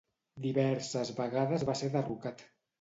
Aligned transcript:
Diverses 0.45 1.13
vegades 1.21 1.69
va 1.71 1.79
ser 1.85 1.93
derrocat. 2.01 2.47